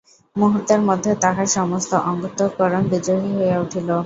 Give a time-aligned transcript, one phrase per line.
[0.35, 3.89] মুহূর্তের মধ্যে তাহার সমস্ত অন্তঃকরণ বিদ্রোহী হইয়া উঠিল।